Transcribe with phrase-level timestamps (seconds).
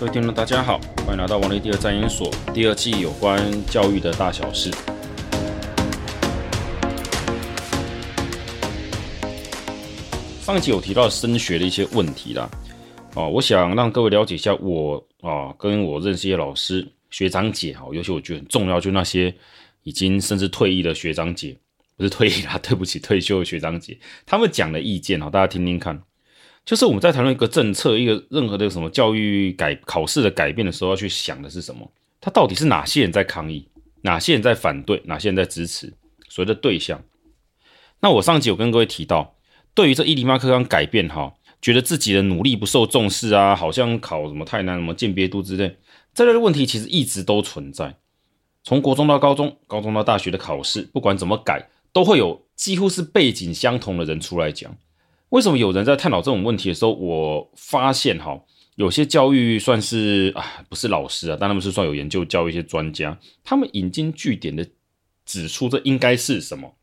[0.00, 4.70] 各位听众，大家好，欢迎来到王立第二战研所第二季有关教育的大小事。
[10.40, 12.48] 上一集有提到升学的一些问题啦，
[13.14, 19.34] 哦，我想让各位了解一下我啊，跟我认识一些老师、学长姐哈，尤其我觉得很重要，就那些
[19.82, 21.54] 已经甚至退役的学长姐，
[21.98, 26.02] 不是退役啦， 对不起，退休的学长姐，他们讲的意见哈，大家听听看。
[26.64, 31.90] 就是我们在谈论一个政策，一个任何的什么教育改考试的改变的时候，要去想的是什么？
[32.20, 33.66] 它到底是哪些人在抗议，
[34.02, 35.92] 哪些人在反对，哪些人在支持？
[36.28, 37.02] 所谓的对象。
[38.00, 39.34] 那我上集有跟各位提到，
[39.74, 45.76] 对于这一零八课纲改变，哈，觉得自己的努力不受重视啊，好像考什么太难，什么鉴别度之类，
[46.14, 47.96] 这类的问题其实一直都存在。
[48.62, 54.76] 从国中到高中，高中到大学的考试，不管怎么改，都会有几乎是背景相同的人出来讲。
[55.30, 58.40] 为什么有人在探讨这种问题的时候，我发现哈，
[58.74, 64.66] 有些教育算是啊，不是老师啊，但他们是算有研究教育一些专家，他们引经据典的
[65.24, 66.74] 指出这应该是什么？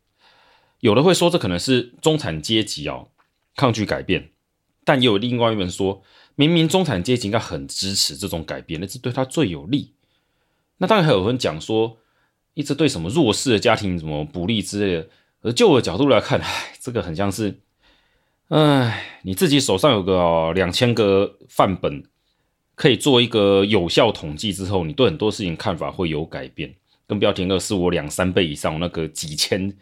[0.80, 3.08] 有的会说这可能是中产阶级哦
[3.54, 4.30] 抗拒改变，
[4.82, 6.02] 但也有另外一人说，
[6.34, 9.92] 明明中产阶级应该很支持这种改变，那是对他最有利。
[10.78, 11.98] 那当然还有人讲说，
[12.54, 15.08] 一直对什么弱势的家庭什么不利之类的。
[15.42, 17.60] 而就我的角度来看，唉，这个很像是。
[18.48, 22.02] 哎，你自己手上有个两千个范本，
[22.74, 26.74] 可以做一个有效统计之后，你对很多事情看法会有改变。
[27.06, 29.74] 更不要提那个是我两三倍以上那个几千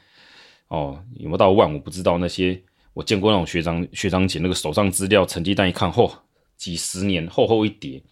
[0.69, 2.19] 哦，有没有到万我不知道。
[2.19, 2.61] 那些
[2.92, 6.12] 我见过那种学长学长姐那个手上资料成绩单一看，嚯、
[6.56, 8.03] 几十年厚厚一叠，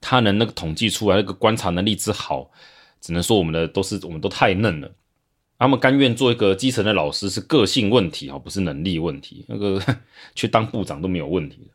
[0.00, 2.50] 他能那个统计出来那个观察能力之好，
[3.00, 4.90] 只能说我们的都是我们都太嫩了。
[5.60, 9.44] 他们甘愿做一个基层的老师是个性问题，不是能力问题。
[9.46, 9.78] 那个
[10.34, 11.70] 去当部长都没有问题。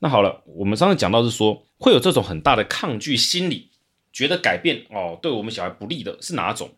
[0.00, 3.68] 那好了，我们上次讲到是说会有这种很大的抗拒心理，
[4.12, 6.72] 觉得改变哦对我们小孩不利的是哪种？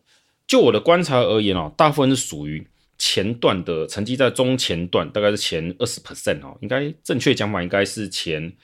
[0.45, 2.67] 就我的观察而言哦，大部分是属于
[2.99, 8.55] 前段的成绩在中前段，大概是前二十 percent 哦，应该正确讲法应该是前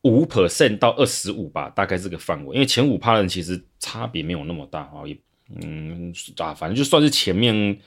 [0.00, 2.54] 五 percent 到二十五吧，大概这个范围。
[2.54, 5.14] 因为前五趴的人其实差别没有那么大啊，也。
[5.54, 7.78] 嗯啊，反正就算是前面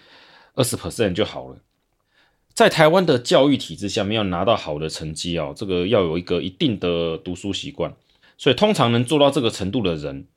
[0.54, 1.58] 二十 percent 就好了。
[2.54, 7.96] 在台湾的教育体制下面，要拿到好的成绩哦，这个要有一个一定的读书习惯。
[8.38, 10.28] 所以通常能做到这个程度的人，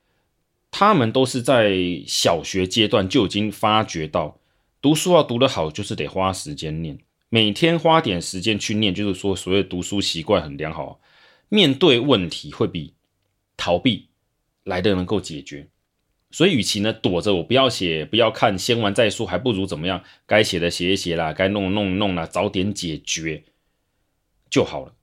[0.71, 4.39] 他们都是在小学阶段就已经发觉到，
[4.81, 11.01] 读书要读得好，就是得花时间念，每天花点时间去念，就是说所谓读书习惯很良好，
[11.49, 12.95] 面对问题会比
[13.57, 14.09] 逃避
[14.65, 15.69] 来得能够解决。
[16.33, 20.03] 所以，与其呢躲着我不要写、不要看，先玩再说，还不如怎么样？
[20.27, 23.45] 该写的写一写啦，该弄弄弄啦，早点解决
[24.49, 24.95] 就好了。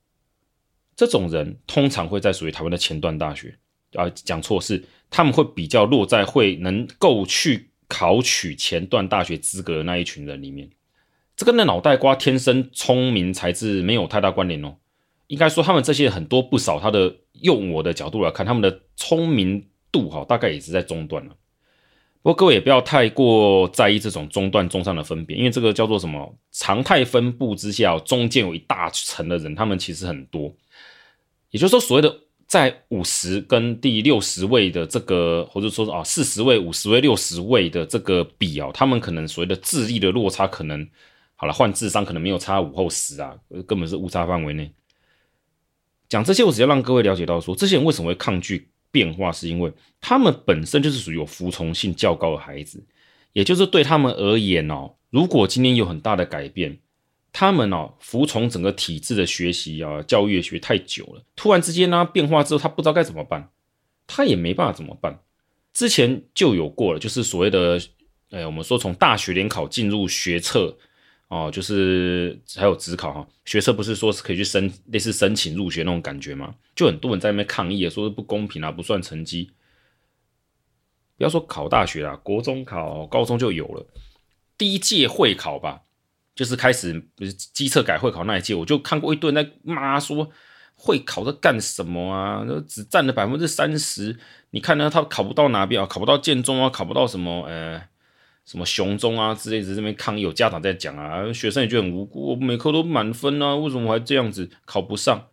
[0.96, 3.56] 这种人通常会在属于台湾的前段大学
[3.92, 10.68] 啊，讲错是他们会比较落在会能够去考取前段大学资格的那一群人里面。
[11.36, 14.76] 这跟那脑袋瓜天生聪明才智没有太大关联哦。
[15.28, 19.69] 应该说，他们这些很多不少，他的用我的角度来看，他们的聪明。
[19.92, 21.34] 度哈，大概也是在中段了。
[22.22, 30.54] 不过各位也不要太过在意这种中段、中上的分别，因为这个叫做什么常态分布之下，中间有一大层的人，他们其实很多。
[31.50, 32.14] 也就是说，所谓的
[32.46, 40.86] 在五十跟第六十位的这个，或者说啊四十位、五十位、六十位的这个比啊，他们可能所谓的智力的落差，可能
[41.36, 43.34] 好了，换智商可能没有差五或十啊，
[43.66, 44.70] 根本是误差范围内。
[46.06, 48.68] 讲这些，我只要让各位了解到说，这些人为什么会抗拒。
[48.90, 52.84] 变化是因为他们本身就是属于有服从性较高的孩子，
[53.32, 56.78] 也就是对他们而言哦，如果今天有很大的改变，
[57.32, 63.50] 他们哦服从整个体制的学习啊，教育学太久了，突然之间呢变化之后，他不知道该怎么办，
[64.06, 65.20] 他也没办法怎么办。
[65.72, 67.80] 之前就有过了，就是所谓的，
[68.30, 70.76] 哎，我们说从大学联考进入学测。
[71.30, 76.56] 哦，就是还有指考哈，学测不是说是可以去申类似申请入学那种感觉吗？
[76.74, 79.52] 就很多人在那边抗议，说是不公平啊，不算成绩。
[81.16, 83.86] 不要说考大学啦，国中考、高中就有了。
[84.58, 85.82] 第一届会考吧，
[86.34, 90.32] 就是开始不是机测改会考那一届，我就看过一顿在骂说
[90.74, 92.44] 会考在干什么啊？
[92.66, 94.18] 只占了百分之三十，
[94.50, 94.90] 你看呢？
[94.90, 95.86] 他考不到哪边啊？
[95.86, 96.68] 考不到建中啊？
[96.68, 97.44] 考不到什么？
[97.46, 97.80] 呃。
[98.50, 105.28] 什么雄中啊之类的，这边抗议，有家长在讲啊，学生也觉得很无辜，我每科都满分啊，为什么还这样子考不上？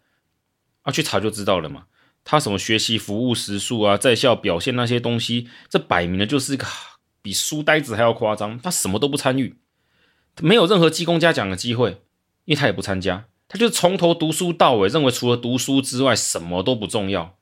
[0.83, 1.87] 啊，去查就知道了嘛。
[2.23, 6.67] 他什么学习服务时数啊，在校表现那些东西，这摆明了就是一个
[7.23, 8.59] 比书呆子还要夸张。
[8.59, 9.57] 他什么都不参与，
[10.39, 12.03] 没有任何记功嘉奖的机会，
[12.45, 17.35] 因为他也不参加，他就从头读书到尾，认为除了读书之外什么都不重要。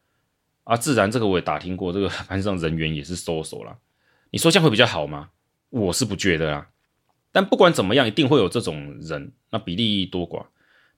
[0.64, 3.80] 啊，自然这个我也打听过，这个班上人员也是收手了。
[4.32, 5.32] 你说这样会比较好吗？
[5.70, 6.68] 我是不觉得啦。
[7.32, 10.46] 但不管怎么样，一定会有这种人，那比例多寡。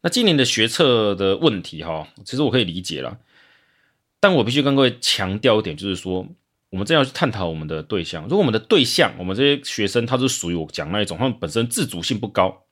[0.02, 3.18] 那今年的学测的问题哈，其实我可以理解啦。
[4.20, 6.28] 但我必须跟各位强调一点，就是说，
[6.70, 8.24] 我们真要去探讨我们的对象。
[8.24, 12.66] 如果我们的对象，我们这些学生，他是属于我讲那一种，他们本身自主性不高，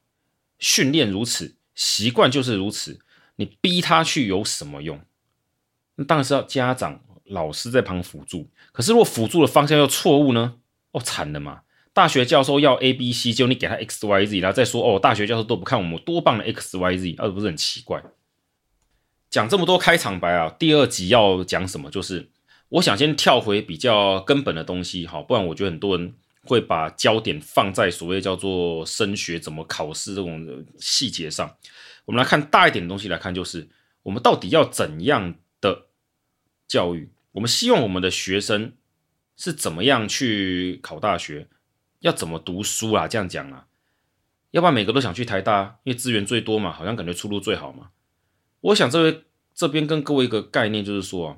[0.59, 2.99] 训练如此，习惯就是如此，
[3.37, 4.99] 你逼他去有什么用？
[5.95, 8.47] 那当然是要家长、老师在旁辅助。
[8.71, 10.55] 可是如果辅助的方向又错误呢？
[10.91, 11.61] 哦，惨了嘛！
[11.95, 18.03] 大学教授要 A B C，就你给他 X Y Z，然后再说哦，大学教授都不看我们多棒的 X Y Z，而不是很奇怪。
[19.29, 21.89] 讲这么多开场白啊，第二集要讲什么？
[21.89, 22.29] 就是
[22.67, 26.13] 我想先跳回比较根本的东西，好，不然我觉得很多人
[26.43, 31.55] 会把焦点放在所谓叫做升学怎么考试这种细节上。
[32.03, 33.69] 我们来看大一点的东西来看，就是
[34.03, 35.85] 我们到底要怎样的
[36.67, 37.09] 教育？
[37.31, 38.73] 我们希望我们的学生
[39.37, 41.47] 是怎么样去考大学？
[41.99, 43.07] 要怎么读书啊？
[43.07, 43.67] 这样讲啊，
[44.51, 47.89] 要不然每个都想去台大，因为资源最多嘛，好像感觉出路最好嘛。
[48.61, 51.37] 我想这位这边跟各位一个概念，就是说啊，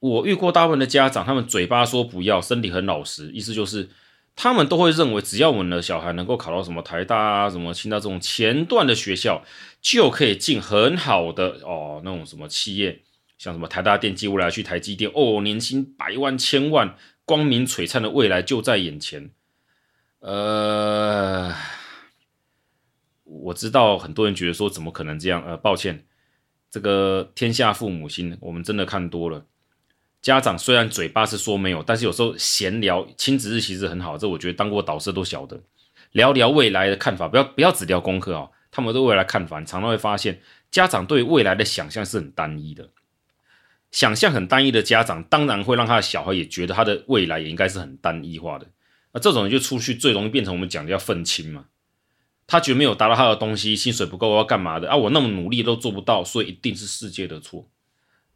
[0.00, 3.90] 我遇过大部分的家长，他们嘴巴说不要，身体很老实，意思就是
[4.36, 9.42] 他们都会认为，只要我们的小孩能够考到什么台大啊、什么清大这种前段的学校，
[9.80, 13.02] 就可以进很好的哦那种什么企业，
[13.36, 19.30] 像什么台大电机，未来去台积电哦，年薪百万千万，光明璀璨的未来就在眼前。
[20.20, 21.54] 呃，
[23.24, 25.42] 我知道很多人觉得说怎么可能这样？
[25.46, 26.04] 呃，抱歉，
[26.70, 29.46] 这个天下父母心，我们真的看多了。
[30.20, 35.60] 家长虽然嘴巴是说没有，但是有时候闲聊亲子日其实很好，这我觉得当过导师都晓得。
[36.12, 42.88] 聊聊未来的看法，不要不要只聊功课哦，他们对未来看法，你常常会发现家长对未来的想象是很单一的。
[43.92, 48.66] 想象很单一的家长，当然会让他的小孩也觉得他的未来也应该是很单一化的。
[49.12, 51.66] 那这种人就出去最容易变成我们讲的要愤青嘛。
[52.46, 54.96] 他觉得没有达到他的东西，薪水不够，要干嘛的啊？
[54.96, 57.68] 我那么努力都做不到，所以一定是世界的错。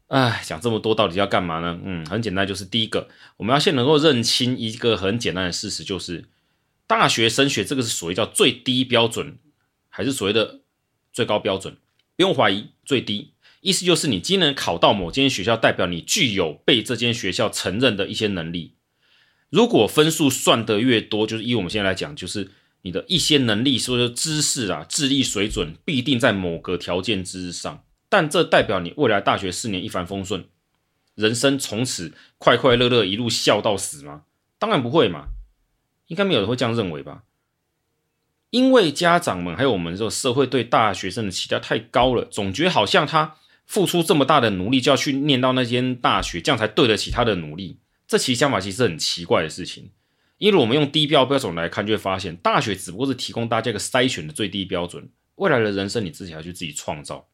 [0.07, 1.79] 哎，讲这么多到底要干嘛呢？
[1.83, 6.25] 嗯，很简单，就是第一个，我们要先能够认清一个很简单的事实，就是
[6.85, 9.39] 大学升学这个是所谓叫最低标准，
[9.89, 10.59] 还是所谓的
[11.11, 11.77] 最高标准？
[12.15, 18.75] 不用怀疑，最低意思就是你今能考到某间学校，代表你具有被这间学校承认的一些能力。
[19.53, 22.49] 如果分数算得越多，就是以我们现在来讲，就是
[22.81, 27.83] 你的一些能力，说知识啊、智力水准必定在某个条件之上。
[28.09, 30.45] 但这代表你未来大学四年一帆风顺，
[31.13, 34.23] 人生从此快快乐乐一路笑到死吗？
[34.57, 35.27] 当然不会嘛，
[36.07, 37.21] 应该没有人会这样认为吧？
[38.49, 43.35] 因为家长们还有我们这个社会对大学生的期待太高了，总觉得好像他
[43.67, 47.77] 付出这么大的努力就要去念到那间大学，这样才对得起他的努力。
[48.13, 49.89] 这其实想法其实很奇怪的事情，
[50.37, 57.27] 因为我们用低标标准来看，就会发现大学只不过是提供大家一个筛选的最低标准，未来的人生你自己要去自己创造。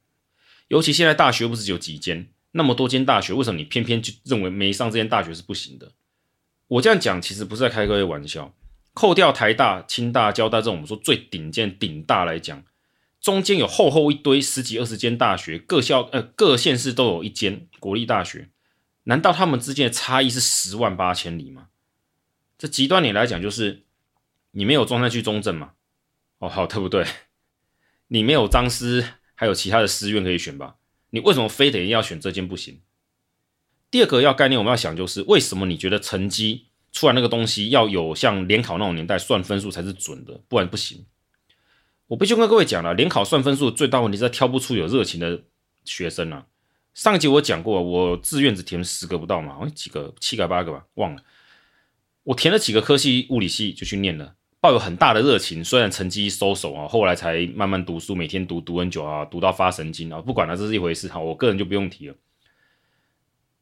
[0.69, 5.91] 尤其现在大学不是只有几间，那么多间大学，为什么你偏偏就认为没上这间大学是不行的？
[6.69, 8.55] 我这样讲其实不是在开各位玩笑，
[8.93, 12.63] 扣掉台大、清大、交大这种我们说最顶尖顶大来讲，
[13.19, 18.47] 中间有厚厚一堆十几二十间大学，各校呃各县市都有一间国立大学。
[19.03, 21.69] 难道他们之间的差异是十万八千里吗？
[22.57, 23.85] 这极端点来讲，就是
[24.51, 25.71] 你没有中山区中正嘛？
[26.39, 27.05] 哦，好，对不对？
[28.07, 30.75] 你没有彰师，还有其他的师院可以选吧？
[31.11, 32.81] 你为什么非得要选这间不行？
[33.89, 41.05] 第二个要概念，我们要想就是为什么你觉得成绩出来那个东西要有像联考那种年代算分数才是准的，不然不行。
[42.07, 45.43] 我必须跟各位讲了，联考算分数最大问题是在挑不出有热情的
[45.85, 46.45] 学生啊。
[46.93, 51.23] 上一集我讲过，我志愿只填了十个不到嘛，好像几个七个八个吧，忘了。
[52.23, 55.63] 我填了几个科系，物理系就去念了，抱有很大的热情。
[55.63, 60.21] 虽然成绩收手啊，后来才慢慢读书，每天读读很久啊，读到发神经啊。
[60.21, 62.15] 不管了，这是一回事哈，我个人就不用提了。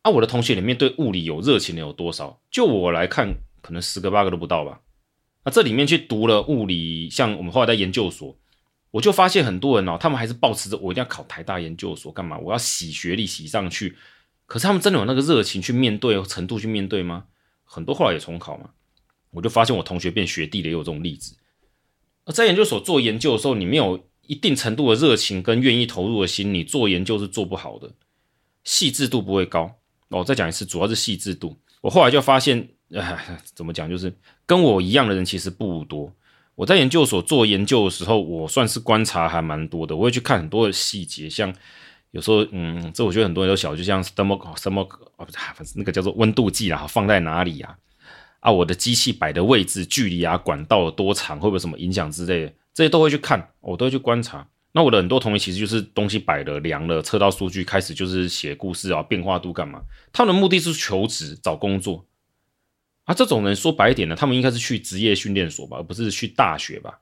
[0.02, 2.42] 啊，我的同学里面对物理有热情的有多少？
[2.50, 4.82] 就我来看，可能十个八个都不到吧。
[5.44, 8.36] 那这里面去读了物理，像我们后来在研究所。
[8.92, 12.38] 我就发现很多人哦，他们还是抱持着我一定要考台大研究所干嘛？
[12.38, 13.98] 我要洗学历洗上去。
[14.46, 17.26] 可是他们真的有那个热情去面对程度去面对吗？
[17.66, 18.70] 很多后来也重考嘛。
[19.32, 21.36] 我就发现我同学变学弟的也有这种例子。
[22.24, 27.92] 而在研究所做研究的时候，你没有一定程度的热情跟愿意投入的心，你做研究是做不好的，
[28.64, 29.76] 细致度不会高。
[30.08, 31.58] 哦，再讲一次，主要是细致度。
[31.82, 33.90] 我后来就发现，哎，怎么讲？
[33.90, 34.14] 就是
[34.46, 36.12] 跟我一样的人其实不多。
[36.58, 39.96] 我在研究所做研究的时候，我算是观察还蛮多的。
[39.96, 41.54] 我会去看很多的细节，像
[42.10, 44.82] 有时候，嗯，这我觉得很多人都小，就像 thermo thermo
[45.18, 45.24] 哦，
[45.56, 47.78] 不是，那个叫做温度计啦，放在哪里啊？
[48.40, 54.48] 啊，我的机器摆的位置、距离啊，管道有多长，会不会什么影响之类的，这些都会去看，我都会去观察。
[54.72, 59.84] 那我的很多同学其实就是东西摆了、量了、测到数据，开始就是写故事啊，变化度干嘛？
[60.12, 62.04] 他们的目的是求职、找工作。
[63.08, 67.00] 啊，这种人说白一点呢，他们应该是去职业训练所吧，而不是去大学吧。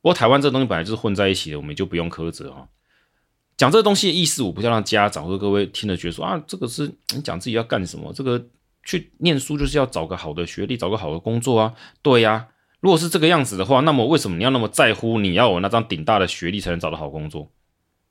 [0.00, 2.68] 不过台湾这东西本来就是混在一起的，我们就不用苛责哈。
[3.56, 8.12] 讲这个东西的意思，我不要让家长或各位听了觉得说啊，这个是你讲自己要干什么？
[8.12, 8.46] 这个
[8.84, 11.74] 去念书就是要找个好的学历，找个好的工作啊。
[12.02, 12.46] 对呀，
[12.78, 17.50] 如果是这个样子的话，那么为什么你要那么在乎你要有那张顶大的学历才能找到好工作？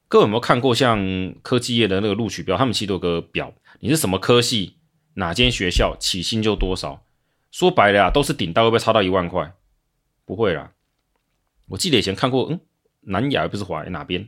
[0.09, 2.57] 各位有没有看过像科技业的那个录取表？
[2.57, 4.75] 他们其实都有个表，你是什么科系，
[5.13, 7.05] 哪间学校起薪就多少。
[7.51, 9.53] 说白了啊，都是顶到，会不会差到一万块？
[10.25, 10.73] 不会啦。
[11.67, 12.59] 我记得以前看过，嗯，
[13.01, 14.27] 南亚不是华哪边？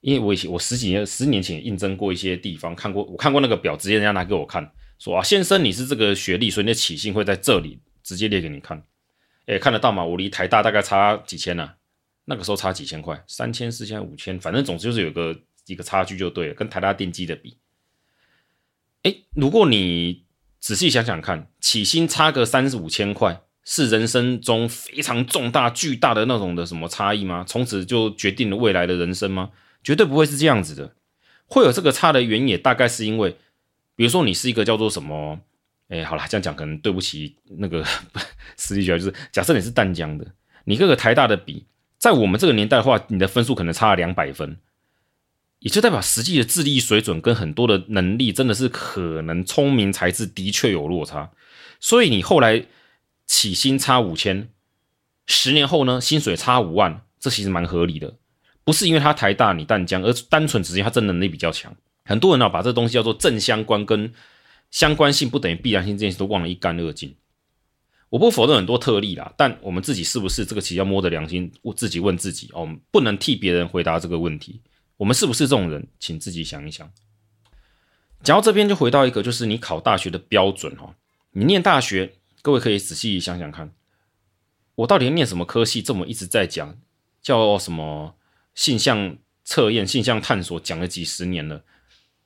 [0.00, 8.84] 因为我以前我十几年十年前应征过一些地方，看过我看过那个表，直接人家拿给我看，说啊，先生你是这个学历，所以你的起薪会在这里直接列给你看。
[9.46, 10.04] 哎，看得到吗？
[10.04, 11.76] 我离台大大概差几千呢、啊？
[12.24, 15.36] 那个时候差几千块，三千、四千、五千，反正总之就是有个
[15.66, 17.56] 一个差距就对了，跟台大电机的比。
[19.02, 20.25] 哎，如果你
[20.66, 27.44] 仔细想想看，起薪差个三十五千块，是人生中非常重大巨大的那种的什么差异吗？
[27.46, 29.50] 从此就决定了未来的人生吗？
[29.84, 30.96] 绝对不会是这样子的。
[31.46, 33.36] 会有这个差的原因，也大概是因为，
[33.94, 35.38] 比如说你是一个叫做什么，
[35.88, 37.84] 哎，好了，这样讲可能对不起那个
[38.58, 40.26] 私立学校，就是假设你是淡江的，
[40.64, 41.64] 你跟个台大的比，
[41.96, 44.56] 在我们这个年代的话，你的分数可能差了两百分。
[45.60, 51.30] 也就代表实际的智力水准跟很多的能力，真的是可能聪明才智的确有落差。
[51.80, 52.66] 所以你后来
[53.26, 54.48] 起薪差五千，
[55.26, 58.14] 十年后呢，薪水差五万，这其实蛮合理的。
[58.64, 61.74] 不是因为他台大你淡江，而单纯只是他真能力比较强。
[62.04, 64.12] 很多人呢、啊、把这东西叫做正相关跟
[64.70, 67.14] 相关性不等于必然性这件事都忘得一干二净。
[68.08, 74.60] 我不否认很多特例啦，但我们自己是不是这个其实要摸着良心，我自己问自己哦，我们不能替别人回答这个问题。
[74.98, 75.88] 我们是不是这种人？
[75.98, 76.90] 请自己想一想。
[78.22, 80.94] 讲到这边，就回到一个，就是你考大学的标准哦。
[81.32, 83.72] 你念大学，各位可以仔细想想看，
[84.74, 85.82] 我到底念什么科系？
[85.82, 86.78] 这么一直在讲，
[87.20, 88.16] 叫什么
[88.54, 91.62] 性向测验、性向探索，讲了几十年了。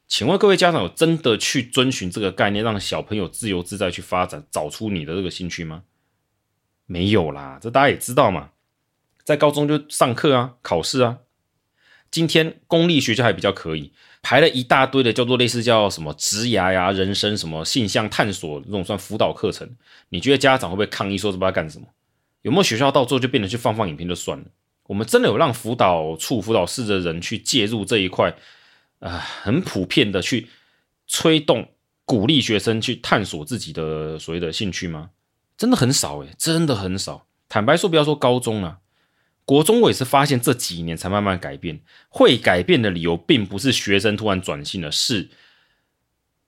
[0.06, 5.82] 请问各位家长有真的去遵循这个概念，让小朋友自由自在去发展，找出你的这个兴趣吗？
[6.86, 8.50] 没有啦，这大家也知道嘛，
[9.24, 11.18] 在高中就上课啊，考试啊。
[12.10, 19.68] 今天公立学校还比较可以，排了一大堆的叫做类似叫什么职涯呀、人生什么性向探索这种算辅导课程，
[20.08, 21.86] 你觉得家长会不会抗议说这不知道干什么？
[22.42, 24.44] 有没有学校到最后就变成去放放影片就算了？
[24.88, 28.34] 我们真的有让辅导处辅导室的人去介入这一块，
[28.98, 30.48] 啊、很普遍的去
[31.08, 31.68] 推动
[32.04, 35.10] 鼓励学生去探索自己的所谓的兴趣吗？
[35.56, 37.28] 真的很少诶，真的很少。
[37.48, 38.79] 坦白说，不要说高中了。
[39.50, 45.28] 国中我也是发现这几年才慢慢改变，会改变的理由并不是学生突然转性了，是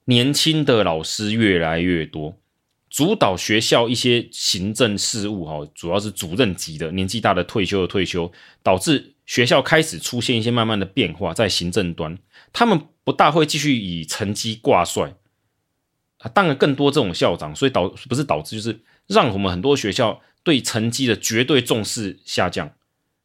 [0.04, 2.38] 年轻的老师越来越多，
[2.88, 8.30] 主导学校一些行政事务哈，主要是主任级的，年纪大的退休的退休，
[8.62, 12.16] 导致学校开始出现一些慢慢的变化，在行政端，
[12.52, 15.12] 他们不大会继续以成绩挂帅
[16.18, 18.78] 啊，当然更多这种校长，所以导不是导致就是
[19.08, 22.72] 让我们很多学校对成绩的绝对重视下降。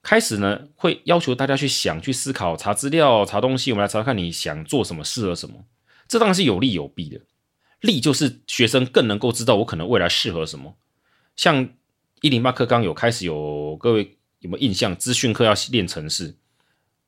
[0.08, 3.74] 开始呢，会要求大家去想、去思考、查资料、查东西。
[3.74, 5.66] 我们来查看你想做什么、适合什么。
[6.08, 7.20] 这当然是有利有弊的。
[7.82, 10.78] 利就是学生更能够知道我可能未来适合什么。
[11.36, 11.68] 像
[12.22, 14.96] 一零八课刚有开始有各位有没有印象？
[14.96, 16.38] 资讯课要练程式，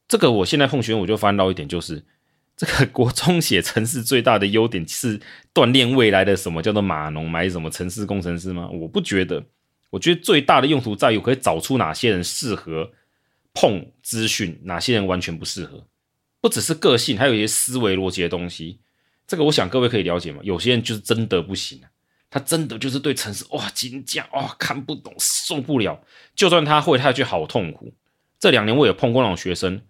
[0.06, 2.04] 这个我现在碰学我就翻到一点，就是
[2.58, 5.22] 这个国中写程式最大的优点是
[5.54, 8.68] 锻炼未来的什么叫做码农，买什么城市工程师吗？
[8.70, 9.42] 我不觉得。
[9.90, 12.92] 我觉得最大的用途在于可以找出哪些人适合
[13.54, 15.88] 碰资讯，哪些人完全不适合。
[16.42, 18.80] 不只是个性，还有一些思维逻辑的东西。
[19.28, 20.40] 这个我想各位可以了解嘛。
[20.44, 21.82] 有些人就是真的不行，
[22.30, 26.04] 他真的就是对程式哇惊驾哇看不懂，受不了。
[26.36, 27.94] 就算他会，他就好痛苦。
[28.40, 29.82] 这两年我也碰过那种学生，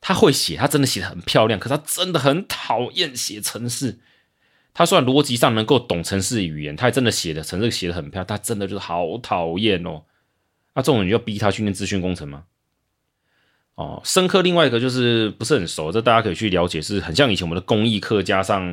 [0.00, 3.98] 他会写，他真的写得很漂亮，可是他真的很讨厌写程式。
[4.78, 10.04] 他虽然逻辑上能够懂程式语言，他还真的写的程式写的很漂亮，他真的就是好讨厌哦。
[10.72, 12.44] 那这种人就要逼他去念资讯工程吗？
[13.74, 18.72] 哦，生科另外一个就是不是很熟，这大家可以去了解，是很像以前我们的工艺课加上，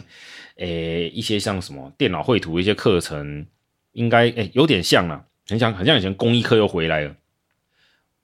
[0.58, 3.48] 诶一些像什么电脑绘图一些课程，
[3.94, 7.16] 应该诶有点像啦，很像很像以前工艺课又回来了。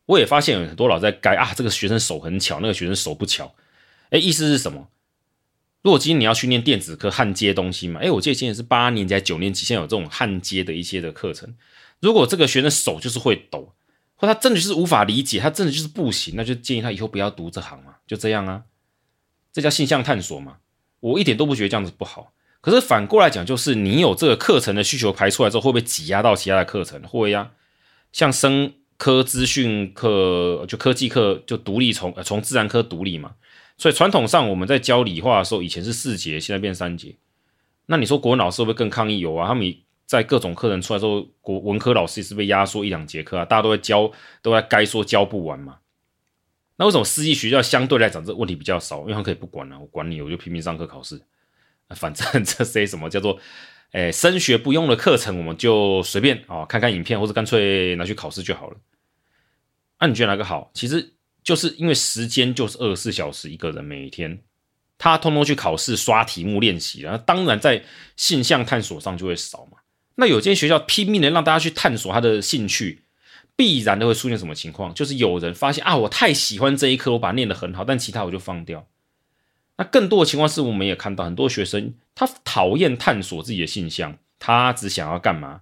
[0.05, 3.55] 我也发现有很多老在改啊，这个学生手很巧，那个学生手不巧。
[4.11, 4.87] 哎，意思是什么？
[5.81, 11.55] 如果今天你要去念电子科焊接东西嘛，哎，我记得今年是八年级九年级，现在有这种焊接的一些的课程。
[11.99, 13.73] 如果这个学生手就是会抖，
[14.15, 18.63] 或他真的就是无法理解，他真的就是不行，那就建议他以后不要读这行嘛，就这样啊。
[19.51, 20.57] 这叫性向探索嘛，
[20.99, 22.31] 我一点都不觉得这样子不好。
[22.61, 27.01] 可是反过来讲，就是你有这个课程的需求排出来之后，会不会挤压到其他的课程？
[27.01, 27.51] 会呀、啊，
[28.13, 33.33] 像生科资讯课就科技课就独立从从自然科独立嘛。
[33.81, 37.15] 所以传统上我们在教理化的时候，以前是四节，现在变三节。
[37.87, 39.17] 那你说国文老师会不会更抗议？
[39.17, 44.11] 有啊，他们在各种课程出来之后，国文科老师也是被压缩一两节课啊，大家都在教，
[44.43, 45.79] 都在该说教不完嘛。
[46.75, 48.99] 那为什么私立学校相对来讲这问题比较少？
[48.99, 51.19] 因为他可以不管了、我管你，我就拼命上课考试。
[51.95, 53.39] 反正这些什么叫做，
[53.93, 58.77] 诶，升学不用的课程，我们就随便啊、看看影片，或者干脆拿去考试就好了。
[59.99, 60.69] 那、你觉得哪个好？
[60.75, 64.39] 其实就是因为时间就是二十四小时，一个人每一天
[64.97, 67.83] 他通通去考试、刷题目、练习，然后当然在
[68.15, 69.79] 性向探索上就会少嘛。
[70.15, 73.03] 那有间学校拼命的让大家去探索他的兴趣，
[73.55, 74.93] 必然都会出现什么情况？
[74.93, 78.85] 就是有人发现啊，我太喜欢这一科，我把它念得很好，但其他我就放掉。
[79.77, 85.61] 那更多的情况是我们也看到很多学生，他讨厌探索自己的性向，他只想要干嘛？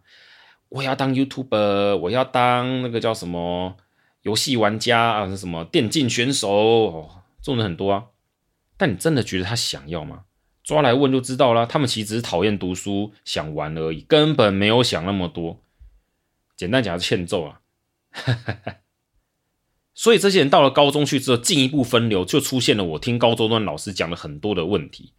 [0.67, 3.77] 我要当 YouTuber，我要当那个叫什么
[4.23, 7.09] 游戏玩家啊，什么电竞选手，哦，
[7.41, 8.05] 这种人很多啊。
[8.77, 10.23] 但你真的觉得他想要吗？
[10.63, 15.63] 抓来问就知道了，他们其实只是讨厌读书，想玩而已，根本没有想那么多。
[16.55, 17.61] 简单讲是欠揍啊。
[19.95, 25.13] 所以这些人到了高中去之后，进一步分流，就出现了我听高中端老师讲了很多的问题。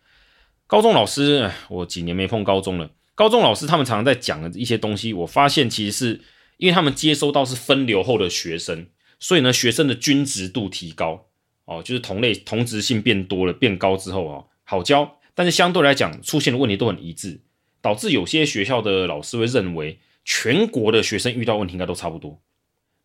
[0.66, 2.90] 高中老师，我几年没碰高中了。
[3.14, 6.21] 高中老师他们常常在讲的一些东西，我发现其实是
[6.61, 8.87] 因为他们接收到是分流后的学生，
[9.19, 11.26] 所以呢，学生的均值度提高
[11.64, 15.19] 哦，就是同类同质性变多了，变高之后哦，好教。
[15.34, 17.41] 但是相对来讲，出现的问题都很一致，
[17.80, 22.43] 导致有些学校的老师会认为，全国的学生遇到问题应该都差不多。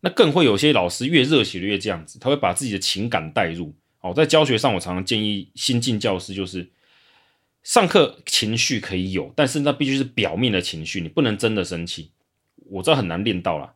[0.00, 3.74] 那更会有些老师越热血越这样子，他会把自己的情感带入。
[4.02, 6.68] 哦，在教学上，我常常建议新进教师就是，
[7.62, 12.10] 上课情绪可以有，但是那必须是表面的情绪，你不能真的生气。
[12.70, 13.74] 我知道很难练到啦，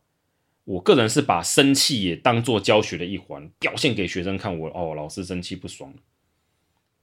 [0.63, 4.69] 我个人是把生气也当做教学的一环，表现给学生看我。
[4.69, 5.93] 哦，老师生气不爽，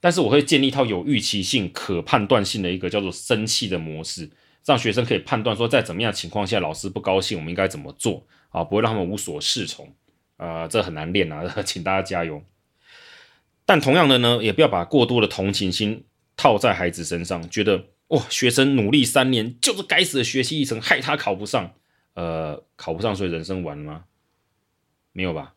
[0.01, 4.31] 但是我会建立一套有预期性、可判断性的一个叫做生气的模式，
[4.65, 8.27] 让学生可以判断说，在怎么样情况下老师不高兴，我们应该怎么做。
[8.51, 9.87] 啊，不会让他们无所适从，
[10.39, 12.43] 啊、呃，这很难练啊， 请大家加油。
[13.67, 16.03] 但同样的呢，也不要把过多的同情心
[16.35, 21.75] 套在孩子身上，觉得哇，学生努力三年就是该死的学习历程害他考不上，
[22.15, 24.05] 呃，考不上所以人生完了吗？
[25.13, 25.55] 没有吧？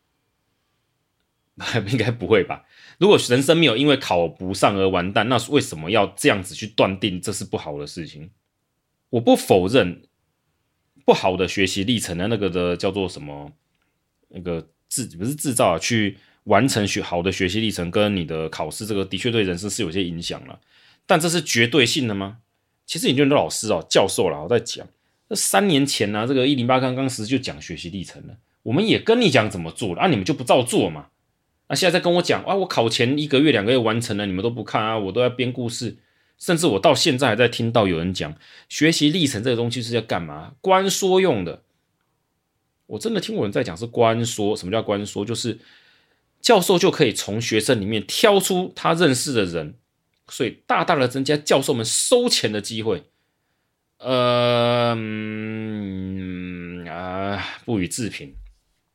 [1.88, 2.64] 应该不会吧？
[2.98, 8.30] 如果人生没有因为考不上而完蛋，那为什么要这样子去断定这是不好的事情？
[9.10, 10.02] 我不否认。
[11.04, 13.52] 不好的学习历程的那个的叫做什么？
[14.28, 20.60] 那个制不是制造啊，去完成学好的学习历程跟你的考试，这个的确对人生是有些影响了。
[21.04, 22.41] 但这是绝对性的吗？
[22.92, 24.86] 其实很多老师哦，教授啦，我在讲，
[25.28, 31.06] 那三年前呢、这个一零八刚刚时就讲学习历程了，我们也跟你讲怎么做了，啊，你们就不照做嘛？
[31.68, 35.96] 那、啊、现在在跟我讲啊，我考前一个月两个月完成了，你们都不看啊，我都在编故事。
[36.36, 38.34] 甚至我到现在还在听到有人讲
[38.68, 40.52] 学习历程这个东西是要干嘛？
[40.60, 41.62] 官说用的。
[42.88, 44.54] 我真的听过人在讲是官说。
[44.54, 45.24] 什么叫官说？
[45.24, 45.58] 就是
[46.42, 49.76] 教授就可以从学生里面挑出他认识的人，
[50.32, 53.04] 所以大大的增加教授们收钱的机会。
[53.98, 58.34] 呃，嗯啊，不予置评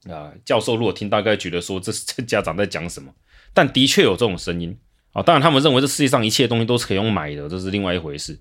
[0.10, 0.34] 啊。
[0.44, 3.14] 教授如果听，大概觉得说这是这家长在讲什么？
[3.54, 4.78] 但的确有这种声音。
[5.14, 8.34] 啊，当然，他们认为这世界上一切东西都是可以用买的，这是另外一回事。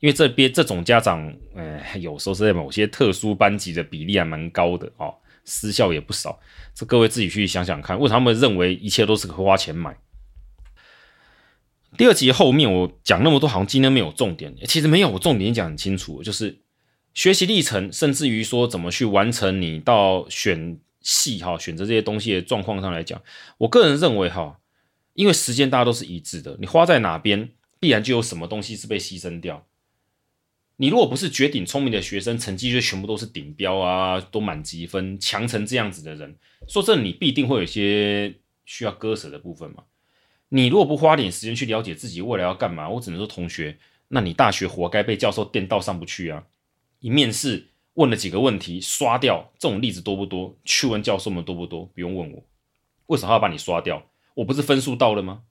[0.00, 5.14] 因为这边这种家长，呃，有时候是在某些特殊班级的比例还蛮高的哦，
[5.44, 6.40] 私校也不少。
[6.74, 9.96] 这各位自己去想想看，为什么他们认为一切都是可以花钱买？
[11.96, 14.54] 第二集后面我讲那么多，好像今天没有重点。
[14.66, 16.58] 其实没有，我重点讲很清楚，就是
[17.12, 23.22] 学习历程，甚至于说怎么去完成你到选系哈，选择这些东西的状况上来讲，
[23.58, 24.58] 我个人认为哈。
[25.14, 29.64] 因为时间大家都是一致的，你花在哪边，必然就有什么东西是被牺牲掉。
[30.76, 36.34] 你如果不是绝顶聪明的学生，成绩就全部都是顶标啊，都满级分，强成这样子的人，
[36.66, 39.84] 说真的，你必定会有些需要割舍的部分嘛。
[40.54, 46.44] 你如果不花点时间去了解自己未来要干嘛，我只能说，同学，那你大学活该被教授电到上不去啊！
[47.00, 50.56] 一面试问了几个问题，刷掉，这种例子多不多？
[50.64, 51.86] 去问教授们多不多？
[51.86, 52.44] 不用问我，
[53.06, 54.00] 为什么要把你刷掉？
[54.34, 55.42] 我不是分数到了吗？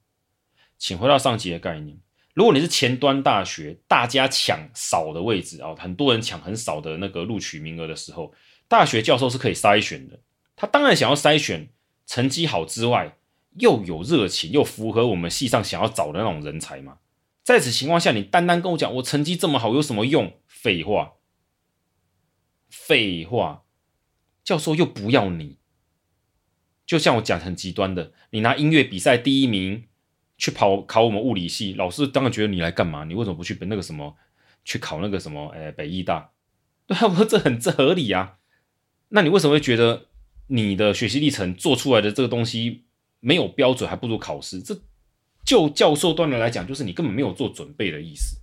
[0.77, 1.97] 请回到上集的概念。
[2.33, 8.33] 如果你是前端大学，大家抢少的位置啊，很多人抢很少的那个录取名额的时候，
[8.69, 10.17] 大学教授是可以筛选的。
[10.55, 11.67] 他当然想要筛选
[12.07, 13.17] 成绩好之外，
[13.57, 16.99] 又有热情又符合我们系上想要找的那种人才嘛。
[17.43, 20.33] 在此情况下，你单单跟我讲我成绩这么好有什么用？
[20.47, 21.15] 废话，
[22.69, 23.63] 废话，
[24.43, 25.57] 教授又不要你。
[26.85, 29.85] 就像我讲很极端的，你拿音乐比赛第一名
[30.37, 33.03] 去跑考我们物理系，老师当然觉得你来干嘛？
[33.03, 34.15] 你为什么不去那个什么
[34.63, 35.49] 去考那个什么？
[35.49, 36.31] 诶，北艺大？
[36.87, 38.37] 对啊，我说这很这合理啊。
[39.09, 40.07] 那你为什么会觉得
[40.47, 42.85] 你的学习历程做出来的这个东西
[43.25, 44.61] 没有标准，还不如考试？
[44.61, 44.77] 这
[45.45, 48.35] 就教授端的来讲，就是你根本没有做准备的意思。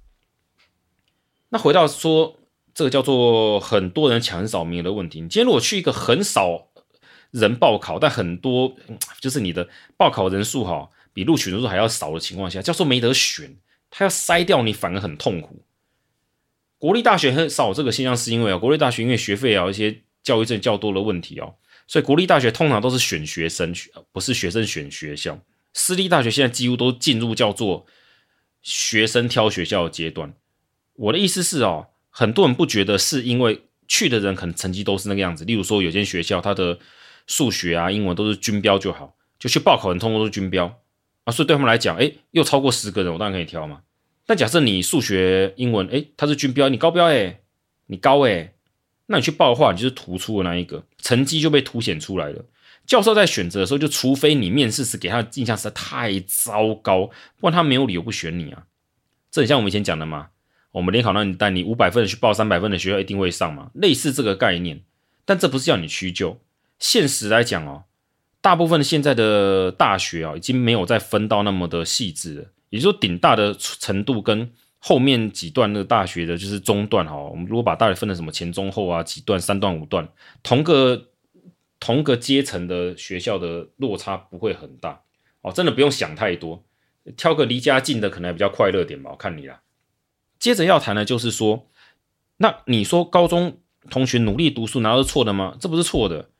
[1.50, 2.38] 那回到说
[2.72, 6.68] 这个叫做很多人抢很少名额的问题，你今天如果去一个很少
[7.30, 8.74] 人报考，但很多
[9.20, 13.58] 就是你的报考人数哈，比录取人数还要少的情况下，教授没得选，
[13.90, 15.62] 他要筛掉你，反而很痛苦。
[16.78, 21.56] 国立大学很少这个现象，是因为啊，国立大学因为学费啊一些教育证较多的问题哦，
[21.90, 23.74] 所以国立大学通常都是选学生，
[24.12, 25.40] 不是学生选学校。
[25.74, 27.84] 私立大学现在几乎都进入叫做
[28.62, 30.32] 学生挑学校的阶段。
[30.94, 35.44] 我的意思是哦，很多人不觉得是因为去的人可能成绩都是那个样子。
[35.44, 36.78] 例如说，有间学校他的
[37.26, 40.66] 数学啊、英文都是均标就好，就去报考人通通都是均标
[41.24, 43.80] 啊，所以对他们来讲，哎，又超过十个人，我当然可以挑嘛。
[44.24, 47.40] 但假设你数学、英文，哎，他是均标，你高标哎，
[47.86, 48.54] 你高哎，
[49.12, 52.44] 那你去报的话，你就是突出的那一个，成绩就被凸显出来了。
[52.86, 58.66] 教授在选择的时候，就除非你面试时给他的印象实在太糟糕，不然他没有理由不选你啊。
[59.32, 60.28] 这很像我们以前讲的嘛。
[60.70, 63.72] 我们联考那你带你五百分去报三百分的学校，一定会上嘛？
[63.74, 64.80] 类似这个概念，
[65.24, 66.40] 但这不是叫你屈就。
[66.78, 67.82] 现实来讲哦，
[68.40, 72.44] 大部分现在的大学啊，已经没有再分到那么的细致了。
[72.68, 74.48] 也就是说，顶大的程度跟
[74.80, 77.14] 后面几段的大学的，就是中段哈。
[77.16, 80.08] 我们如果把大学分成什么前中后啊，几段三段五段，
[80.42, 81.08] 同个
[81.78, 85.02] 同个阶层的学校的落差不会很大
[85.42, 85.52] 哦。
[85.52, 86.64] 真的不用想太多，
[87.16, 89.60] 挑个离家近的可能还比较快乐点吧，我看你啦。
[90.38, 91.68] 接着要谈的就是说，
[92.38, 93.58] 那你说高中
[93.90, 95.56] 同学努力读书，难道是错的吗？
[95.60, 96.30] 这不是错的。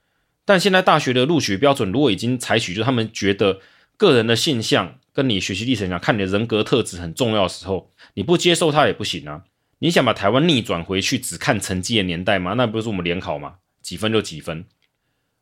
[0.46, 3.60] 但现在大学的录取标准，如果已经采取，就是他们觉得
[3.98, 9.44] 个人的现象跟你学习历程讲，看你的人格特质很重要的时候，你不接受它也不行啊。
[9.80, 12.52] 你想把台湾逆转回去，只看成绩的年代吗？
[12.54, 13.56] 那不是我们联考吗？
[13.80, 14.66] 几分就几分。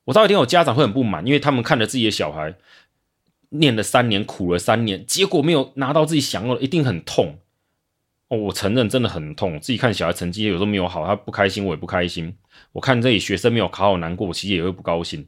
[0.04, 2.54] 我知道一定有家长会很不满，因为他们看着自己的小孩
[3.50, 7.38] 念了三年，苦了三年，结果没有拿到自己想要的，一定很痛。
[8.28, 9.58] 哦，我承认真的很痛。
[9.58, 12.36] 自己看小孩成绩有时候没有好，他不开心，我也不开心。
[12.72, 15.26] 我看这里学生没有考好，难过，我其实也会不高兴、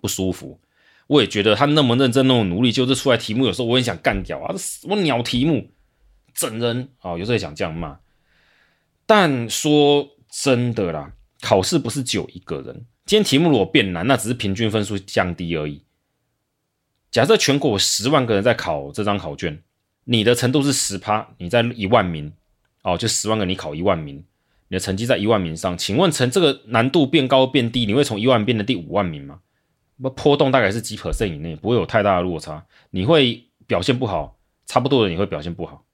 [0.00, 0.58] 不舒服。
[1.06, 5.70] 我也觉得他那么认真、那么努力，就是出来题目，有时候我也想干掉啊，这什么鸟题目，
[6.34, 7.12] 整人啊！
[7.12, 7.98] 有时候也想这样骂。
[9.06, 12.86] 但说真的啦，考试不是只有一个人。
[13.04, 15.82] 今天题目如果变难，那只是平均分数降低而已。
[17.10, 19.62] 假设全国十万个人在考这张考卷。
[20.06, 22.30] 你的程度是十趴，你在一万名，
[22.82, 24.22] 哦，就十万个你考一万名，
[24.68, 29.40] 你的成绩在一万名上，请问成这个难度变高变低，你会从一万变成第五万名吗？
[30.00, 32.64] 不，波动大概是几 percent 以内，不会有太大的落差。
[32.90, 35.84] 你会表现不好，差不多的你会表现不好，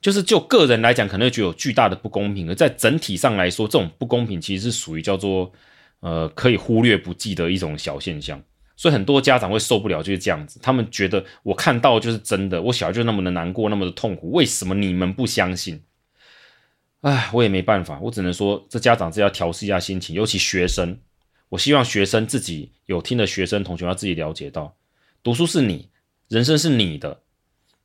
[0.00, 5.52] 就是就个人来讲，可能会觉得有巨大的不公平，而在整体上来说，这种不公平其实是属于叫做
[6.00, 8.42] 呃可以忽略不计的一种小现象。
[8.76, 10.58] 所以很多家长会受不了，就是这样子。
[10.62, 15.82] 他们觉得我看到就是真的，我小孩就那么的难过，那么的痛苦，为什么你们不相信？
[17.02, 20.98] 唉，我也没办法，我只能说，这家长是要调试一下心情，尤其学生。
[21.50, 24.76] 我希望学生自己有听的学生同学要自己了解到，
[25.22, 25.88] 读书是你，
[26.28, 27.22] 人生是你的。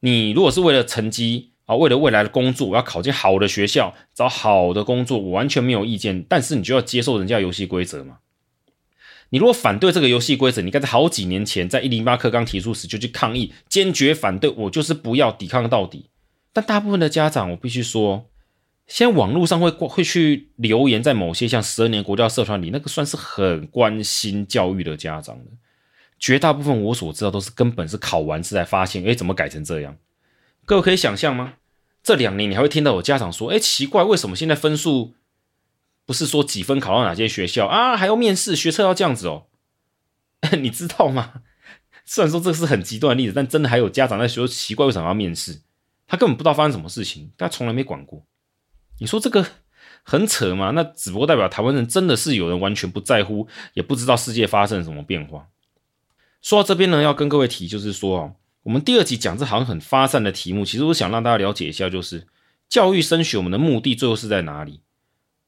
[0.02, 6.24] 你如果是为了成绩啊，为了未来的工作，我要考进好的学校，找好的工作，我完全没有意见。
[6.30, 8.20] 但是你就要接受人家游戏规则嘛。
[9.32, 16.12] 你如果反对这个游戏规则，你该在好几年前在一零八课刚提出时就去抗议，坚决反对，我就是不要抵抗到底。
[16.54, 18.30] 但大部分的家长，我必须说，
[18.88, 25.52] 现在网络上会会去留言，在某些像十二年国教社团里，那个算是很关心教育的家长的。
[26.20, 29.98] 绝大部分我所知道都是根本是考完试才发现，诶，怎么改成这样？
[30.66, 31.56] 各位可以想象吗？
[32.04, 35.16] 这两年你还会听到有家长说，诶，奇怪，为什么现在分数？
[36.06, 39.48] 不是说几分考到哪些学校啊，还要面试，学测要这样子哦，
[40.62, 41.42] 你知道吗？
[42.06, 45.62] 虽然说这是很极端的例子，但真的还有家长在说奇怪，为什么要面试？
[46.06, 48.24] 他根本不知道发生什么事情，他从来没管过。
[49.00, 49.46] 你说这个
[50.04, 50.72] 很扯吗？
[50.72, 55.48] 那只不过代表台湾人真的是有人完全不在乎，也不知道世界发生什么变化。
[56.42, 58.32] 说到这边呢，要跟各位提，就是说啊，
[58.64, 62.28] 我们第二集讲这好像很发散的题目，其实我想让大家了解一下，就是
[62.70, 64.82] 教育升学我们的目的最后是在哪里？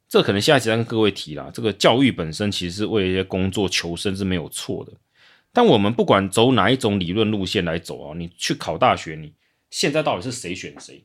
[0.09, 1.51] 这可能下一集再跟各位提啦。
[1.53, 4.93] 这个教育本身其实是为了一些工作求生是没有错的，
[5.51, 9.33] 但我们不管走哪一种理论路线来走啊，你去考大学，你
[9.69, 11.03] 现在到底是谁选谁？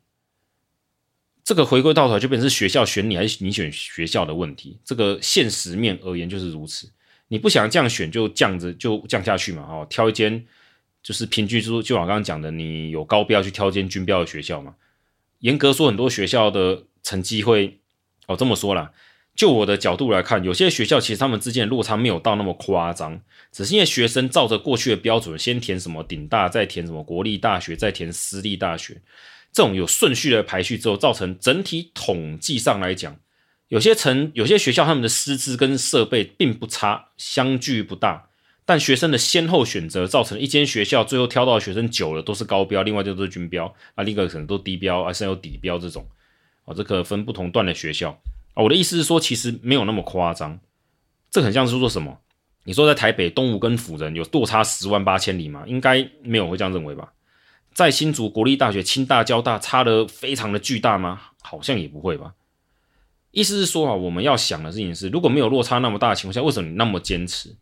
[1.44, 4.78] 这个回归到头就变成是学校选你还是你选学校的问题。
[4.84, 6.90] 这个现实面而言就是如此。
[7.28, 10.44] 你不想这样选就降着就降下去嘛，哦，挑一间
[11.02, 14.74] 就是平均就就我刚刚讲的，你有高标去挑一间均标的学校嘛。
[15.40, 17.78] 严格说，很多学校的成绩会
[18.26, 18.92] 哦这么说啦。
[19.34, 23.18] 就我的角度来看，有些学校其实他们之间的落差没有到那么夸张，
[23.50, 29.00] 只是因为学生照着过去的标准，先填什么顶大，再填什么国立大学，再填私立大学。
[29.52, 33.16] 这种有顺序的排序之后，造成整体统计上来讲，
[33.68, 38.30] 有些城、有些学校他们的师资跟设备并不差，相距不大，
[38.64, 46.06] 但学生的先后选择造成一间学校最后挑到的学生久了都是高标，另外就都是军标啊，另一个可能都低标，还是有底标这种
[46.64, 48.18] 啊，这可分不同段的学校
[48.54, 48.62] 啊。
[48.62, 50.58] 我的意思是说，其实没有那么夸张，
[51.30, 52.18] 这很像是说什么？
[52.64, 55.64] 你说在台北东吴跟辅仁有落差十万八千里吗？
[55.66, 57.12] 应该没有会这样认为吧？
[57.74, 61.20] 在新竹国立大学、清大、交大差的非常的巨大吗？
[61.40, 62.34] 好像也不会吧。
[63.30, 67.56] 意思是说啊，我们要想的事情是，如果没有落差那么大的情况下，为什么你那么坚持？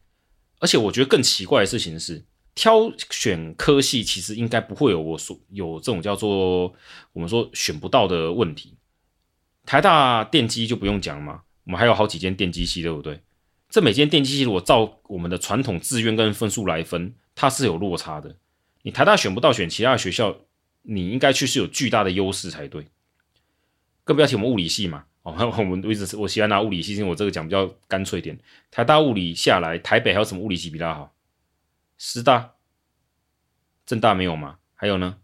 [0.58, 6.74] 而且我觉得更奇怪的事情是，挑选科系其实应该不会有我说有这种叫做
[7.12, 8.76] 我们说选不到的问题。
[9.64, 13.20] 台大电机就不用讲嘛，我们还有好几间电机系，对不对？
[13.68, 18.34] 这每间电机系如果照我们的传统志愿跟分数来分，它是有落差的。
[18.82, 20.36] 你台大选不到，选其他的学校，
[20.82, 22.86] 你应该去是有巨大的优势才对。
[24.04, 28.38] 更不要提我们物理系嘛，哦， 我们一直我喜欢拿物理系，因为我这个讲比较干脆一点。
[28.70, 31.14] 台大物理下来，台北还有什么物理系比较好？
[31.98, 32.54] 师大、
[33.84, 34.58] 政大没有嘛？
[34.74, 35.18] 还有呢？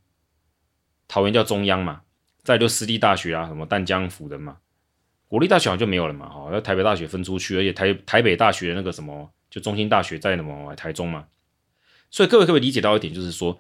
[1.09, 2.03] 桃园叫中央嘛？
[2.45, 4.59] 再就私立大学啊，什么淡江辅仁嘛？
[5.27, 6.31] 国立大学好像就没有了嘛？
[6.33, 11.27] 哦，要台北大学分出去，而且台台北大学那个什么，就中心大学在什么台中嘛？
[12.11, 13.59] 所以各位可不可以理解到一点，就是说，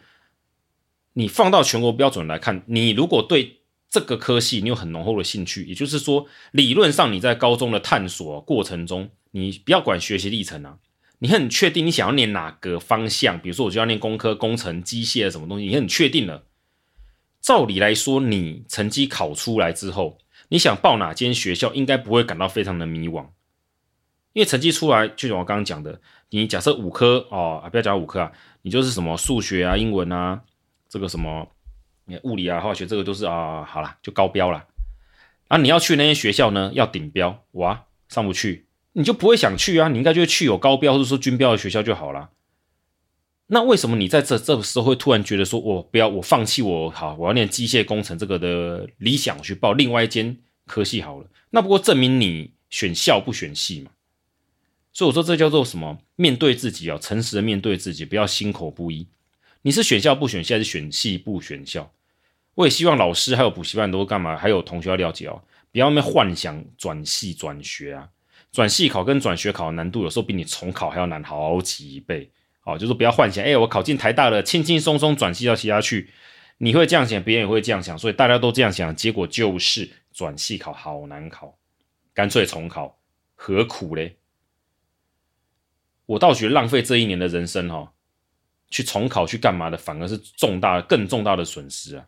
[1.14, 10.78] 你放到全国标准来看，你如果对这个科系你有很浓厚的兴趣，也就是说，理论上你在高中的探索过程中，你不要管学习历程啊，
[11.20, 16.44] 你很确定你想要念哪个方向，比如说我就要念工科、工程、机械什么东西，你很确定了。
[17.40, 23.28] 照理来说，你成绩考出来之后，你想报哪间学校，应该不会感到非常的迷惘。
[24.32, 30.42] 因为成绩出来，就像我刚刚讲的，你假设五科哦，不要讲五科啊，你就是什么数学啊、英文啊，
[30.88, 31.48] 这个什么
[32.24, 34.64] 物理啊、化学，这个都是啊，好了，就高标了。
[35.48, 39.88] 啊，你要去那些学校呢，要顶标，哇，上不去，你就不会想去啊。
[39.88, 42.30] 你应该就去有高标或者说军标的学校就好了。
[43.46, 50.36] 那为什么你在这这个时候会突然觉得说，我不要，我放弃我好，我要念机械工程这个的理想去报另外一间
[50.66, 51.28] 科系好了？
[51.50, 53.92] 那不过证明你选校不选系嘛。
[54.96, 55.98] 所以我说这叫做什么？
[56.16, 59.06] 面对自己哦，诚实的面对自己，不要心口不一。
[59.60, 61.92] 你是选校不选系，还是选系不选校？
[62.54, 64.38] 我也希望老师还有补习班都干嘛？
[64.38, 68.08] 还有同学要了解哦，不要那幻想转系转学啊。
[68.50, 72.30] 转系考跟转学考难度有时候比你重考还要难好几倍。
[72.64, 76.08] 哦，就是不要幻想，哎，我考进台大了，轻轻松松转系到其他去。
[76.56, 81.58] 你会这样想，别人也会这样想，所以大家都这样想，结果就是转系考好难考，
[82.14, 82.98] 干脆重考，
[83.34, 84.16] 何苦嘞？
[86.06, 87.88] 我倒觉得浪费这一年的人生哈、哦，
[88.70, 92.06] 去重考去干嘛的，反而是重大更重大的损失啊！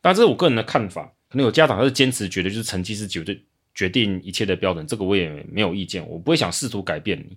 [0.00, 3.42] 但这是我个人的看法，可能有家长他是坚持觉得就是成绩是绝对
[3.74, 7.36] 决定一切的标准，这个我也没有意见，我不会想试图改变你。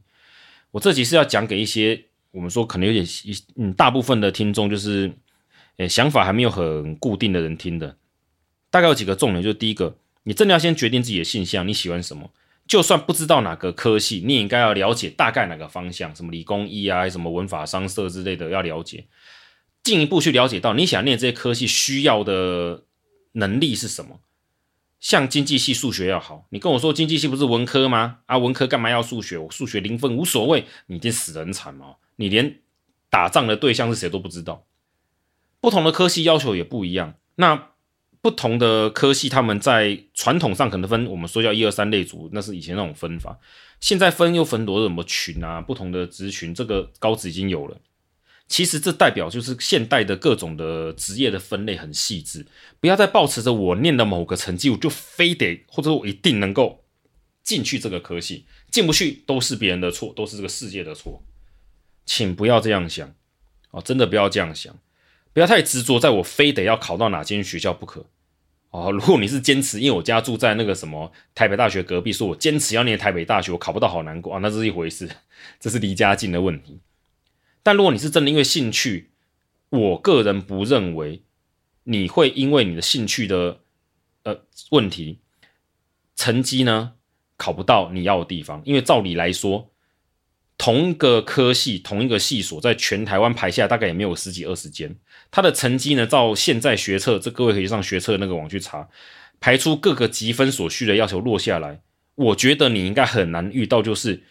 [0.71, 5.09] 我这集是要讲给一些我们说可能有点一嗯大部分的听众就是
[5.77, 7.95] 诶想法还没有很固定的人听的，
[8.69, 12.29] 大概有几个重点，就是第一个，你真的要先决定自己的性向，你喜欢什么。
[12.67, 19.05] 就算不知道哪个科系，你也应该要了解大概哪个方向，什么理工医啊，什么文法商社之类的要了解，
[19.83, 22.85] 进一步去了解到你想念这些科系需要的
[23.33, 24.19] 能力是什么。
[24.99, 28.21] 像经济系数学要好，你跟我说经济系不是文科吗？
[28.25, 29.37] 啊，文科干嘛要数学？
[29.37, 32.61] 我数学零分无所谓，你已经死人惨哦，你连
[33.11, 34.65] 打仗的对象是谁都不知道。
[35.59, 37.74] 不同的科系要求也不一样，那。
[38.25, 43.37] 不同的科系，他们在传统上可能分，我们说叫一二三类组，那是以前那种分法。
[43.79, 45.61] 现在分又分多什么群啊？
[45.61, 47.77] 不同的职群，这个高职已经有了。
[48.47, 52.47] 其实这代表就是现代的各种的职业的分类很细致，
[52.79, 56.83] 不要再抱持着我念的某个成绩，我就非得或者我一定能够
[57.43, 61.21] 进去这个科系，进不去都是别人的错，都是这个世界的错。
[62.07, 63.13] 请不要这样想
[63.69, 64.75] 哦，真的不要这样想。
[65.31, 68.07] 不要太执着，在我非得要考到哪间学校不可。
[68.75, 75.09] 哦， 如果你是坚持，因为我家住在那个什么台北大学隔壁，说我坚持要念台北大学，我考不到好难过啊，那是一回事，
[75.59, 76.79] 这是离家近的问题。
[77.63, 79.11] 但如果你是真的因为兴趣，
[79.69, 81.23] 我个人不认为
[81.85, 83.61] 你会因为你的兴趣的
[84.23, 85.19] 呃问题，
[86.15, 86.93] 成绩呢
[87.37, 89.71] 考不到你要的地方，因为照理来说，
[90.57, 94.95] 同一个科系、同一个系所在全台湾排下大概也没有十几二十间。
[95.29, 96.07] 他的成绩呢？
[96.07, 98.87] 照现在学测，这各位可以上学测那个网去查，
[99.39, 101.81] 排出各个积分所需的要求落下来。
[102.15, 104.23] 我觉得你应该很难遇到，就是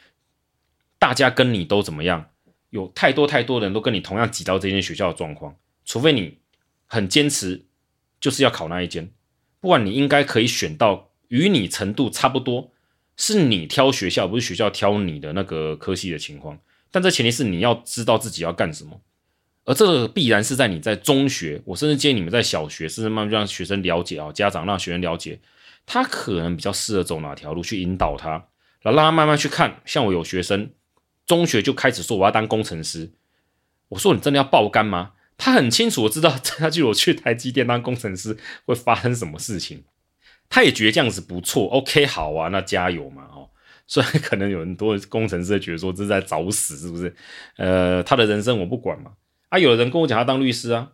[0.99, 2.31] 大家跟你都怎么样，
[2.71, 5.55] 有太多太多人都跟你同样挤到这间学校的状况。
[5.85, 6.39] 除非你
[6.87, 7.67] 很坚持，
[8.19, 9.11] 就是要考那一间，
[9.61, 12.73] 不然你应该可以选到与你程度差不多，
[13.17, 16.59] 是你挑学校，不是学校挑你的那个科系的情况。
[16.91, 19.01] 但这前提是你要知道自己要干什么。
[19.65, 25.41] 而这个必然是在你在中学，我甚至建议你们在小学，甚至慢慢让学生了解啊，家长让学生了解，
[25.87, 28.31] 他可能比较适合走哪条路，去引导他，
[28.83, 29.81] 然后让他慢慢去看。
[29.87, 30.71] 像我有学生，
[31.27, 33.13] 中学就开始说我要当工程师，
[33.89, 35.13] 我说你真的要爆肝吗？
[35.39, 39.83] 他很清楚，我知道 他就我去台积电当工程师会发生什么事情，
[40.49, 43.49] 他也觉得这样子不错，OK，好啊，那加油嘛，哦，
[43.87, 47.15] 所以可能有很多工程师觉得说这是在找死，是不是？
[47.57, 49.13] 呃，他的人生我不管嘛。
[49.49, 50.93] 啊，有人跟我讲他当律师啊，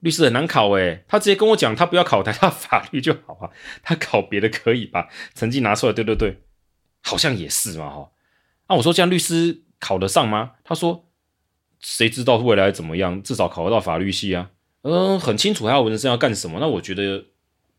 [0.00, 3.50] 律师很难考诶，他直接跟我讲他不要考台大法律就好啊，
[3.82, 5.08] 他考别的可以吧？
[5.34, 6.42] 成绩拿出来，对对对，
[7.02, 8.10] 好像也是嘛哈。
[8.66, 10.52] 啊，我说这样律师考得上吗？
[10.64, 11.08] 他说
[11.80, 14.50] 谁知道未来怎么样，至少考得到法律系啊。
[14.82, 17.24] 嗯，很清楚他的人生要干什么，那我觉得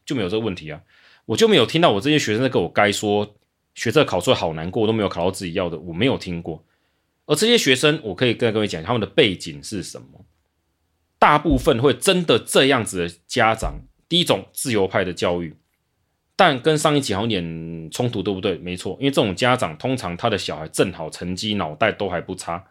[0.05, 0.81] 就没有这个问题啊。
[1.25, 3.35] 我就没有听到我这些学生在跟我该说
[3.75, 6.63] 学这考出来好难过，都没有考到自己要的，我没有听过。
[7.25, 10.25] 而这些学生，我可以跟各位讲，他们的背景是什么？
[11.17, 15.55] 大部分会真的这样子的家长，第一种自由派的教育，
[16.35, 18.57] 但跟上一集好像有点冲突，对不对？
[18.57, 22.61] 没错，因为这种家长通常他的小孩正好成绩、脑袋都还不差，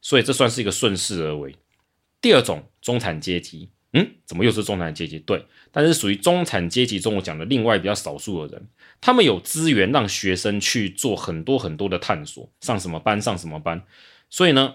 [0.00, 1.54] 所以这算是一个顺势而为。
[2.22, 5.18] 第二种中产阶级，嗯，怎么又是中产阶级？
[5.18, 8.68] 对，但是属于中产阶级中我讲的另外比较少数的人。
[9.00, 13.82] 他们有资源让学生去做很多很多的探索，上什么班上什么班，
[14.28, 14.74] 所以呢，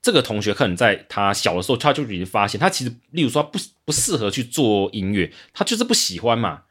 [0.00, 6.62] 这个同学可能在他小的时候，他就已经发现，他其实，例如说不不适合去做音乐，他就是不喜欢嘛，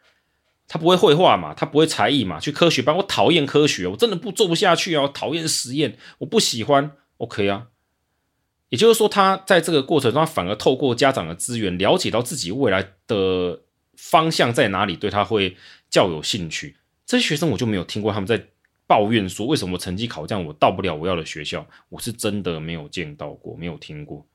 [0.67, 7.67] 他不会绘画嘛，他不会才艺嘛，去科学班，我讨厌科学，我真的不做不下去啊，讨厌实验，我不喜欢，OK 啊，
[8.75, 13.61] 也就是说，他在这个过程中，他反而透过家长的资源，了解到自己未来的
[13.95, 15.55] 方向在哪里，对他会。
[15.87, 18.47] 较有兴趣，这些学生我就没有听过他们在
[18.85, 24.25] 抱怨说，为什么成绩考这样，我到不了我要的学校，我是真的没有见到过，没有听过。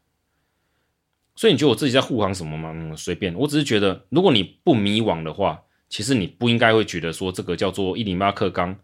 [1.37, 2.97] 所以你觉得我自己在护航什么吗？
[2.97, 8.75] 随便，我只是觉得，如果你不迷惘的话，其实你不应该会觉得说这个叫做一零八课纲，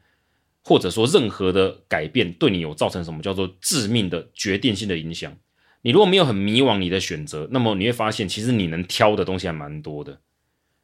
[0.62, 5.34] 或者说任何的改变对你有造成什么叫做致命的决定性的影响。
[5.86, 10.18] 你如果没有很迷惘你的选择，那么你会发现，其实你能挑的东西还蛮多的。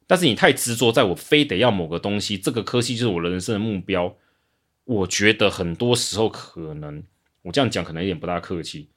[0.07, 4.15] 但是你太执着，在我非得要某个东西，这个科系就是我人生的目标。
[4.85, 7.03] 我觉得很多时候可能，
[7.41, 8.91] 我这样讲可能有点不大客气。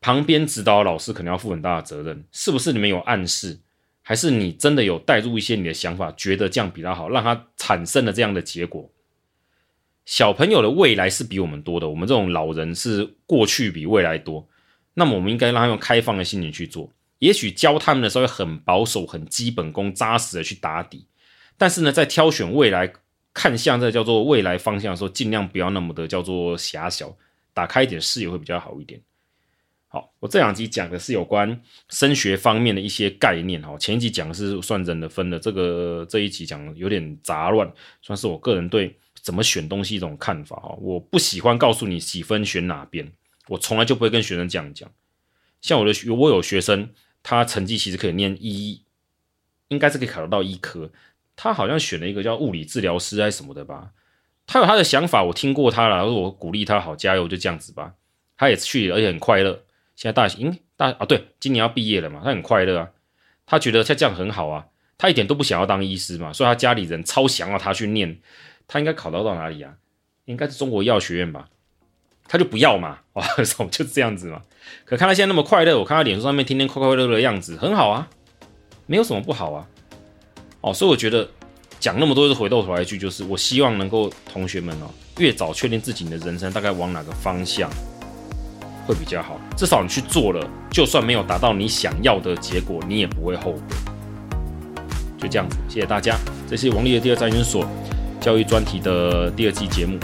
[0.00, 3.58] 旁边指导老师可能要负很大的责任，是不是你们有暗示，
[4.02, 8.88] 还是你真的有带入一些你的想法，觉得这样比较好，让他产生了这样的结果？
[10.04, 14.48] 小朋友的未来是比我们多的，我们这种老人是过去比未来多，
[14.98, 16.90] 那么我们应该让他用开放的心情去做。
[17.18, 21.06] 也许教他们的时候会很保守、很基本功、扎实的去打底，
[21.56, 22.92] 但是呢，在挑选未来
[23.32, 27.16] 看向这叫做未来方向的时候，尽量不要那么的叫做狭小，
[27.54, 29.00] 打开一点视野会比较好一点。
[29.88, 37.70] 好，我这两集讲的是有关升学方面的一些概念哈，前一集讲的是算人的分的，这个这一集讲的有点杂乱，
[38.02, 40.76] 算是我个人对怎么选东西一种看法哈。
[40.80, 43.10] 我不喜欢告诉你几分选哪边，
[43.48, 44.90] 我从来就不会跟学生这样讲。
[45.60, 46.90] 像我的学，我有学生。
[47.28, 48.84] 他成绩其实可以念医，
[49.66, 50.92] 应该是可以考得到医科。
[51.34, 53.90] 他好像选了一个叫物理治疗师还是什么的吧。
[54.46, 57.94] 他有他的想法，我听过他了，我鼓励他好加油，就这样子吧。
[58.36, 59.64] 他也去，而且很快乐。
[59.96, 62.90] 现在大学，嗯，大啊，对，今年要毕业了嘛，他很快乐啊。
[63.44, 68.20] 他觉得他这样很好啊，他一点都不想要当医师嘛，所以他家里人超想要他去念。
[68.68, 69.74] 他应该考到到哪里啊？
[70.26, 71.48] 应该是中国医药学院吧。
[72.28, 73.24] 他就不要嘛， 哇，
[73.70, 74.42] 就这样子嘛。
[74.84, 78.08] 可看他现在那么快乐，我看他脸书上面天天快快乐乐的样子，很好啊，
[78.86, 79.66] 没有什么不好啊。
[80.60, 81.28] 哦，所以我觉得
[81.78, 87.70] 讲那么多，是回过头来一句，就是我希望能够同学们哦，越早确定自己的人生大概往哪个方向，
[88.86, 89.40] 会比较好。
[89.56, 93.60] 至少你去做了，就算没有达到你想要的结果，你也不会后悔。
[95.18, 96.16] 就这样子，谢谢大家。
[96.48, 97.66] 这是王力的第二战研所
[98.20, 99.98] 教育专题的第二季节目。